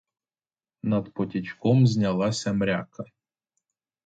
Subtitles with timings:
[0.93, 3.01] Над потічком знялася мряка.